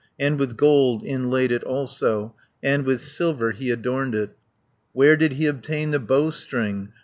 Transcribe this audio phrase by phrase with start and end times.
[0.17, 4.35] And with gold inlaid it also, And with silver he adorned it.
[4.93, 6.89] Where did he obtain the bowstring?